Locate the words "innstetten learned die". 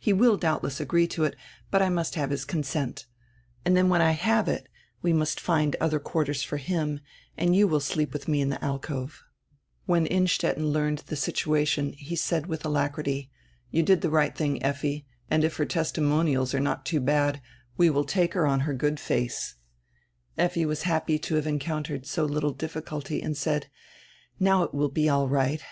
10.08-11.14